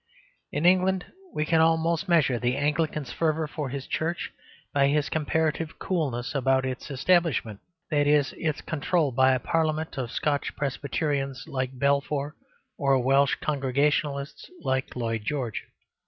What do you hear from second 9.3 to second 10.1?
a Parliament of